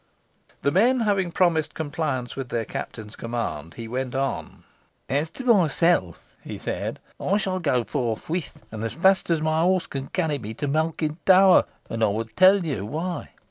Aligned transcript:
The 0.63 0.71
men 0.71 1.01
having 1.01 1.31
promised 1.31 1.75
compliance 1.75 2.35
with 2.35 2.49
their 2.49 2.65
captain's 2.65 3.15
command, 3.15 3.75
he 3.75 3.87
went 3.87 4.15
on 4.15 4.63
"As 5.07 5.29
to 5.29 5.43
myself," 5.43 6.19
he 6.43 6.57
said, 6.57 6.99
"I 7.19 7.37
shall 7.37 7.59
go 7.59 7.83
forthwith, 7.83 8.65
and 8.71 8.83
as 8.83 8.93
fast 8.93 9.29
as 9.29 9.43
my 9.43 9.61
horse 9.61 9.85
can 9.85 10.07
carry 10.07 10.39
me, 10.39 10.55
to 10.55 10.67
Malkin 10.67 11.19
Tower, 11.23 11.65
and 11.87 12.03
I 12.03 12.07
will 12.07 12.25
tell 12.25 12.65
you 12.65 12.83
why. 12.83 13.29